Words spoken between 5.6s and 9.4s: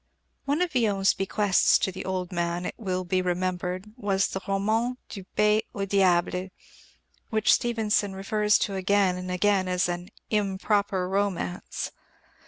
au Diable, which Stevenson refers to again and